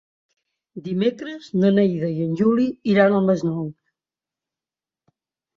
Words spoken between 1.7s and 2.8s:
Neida i en Juli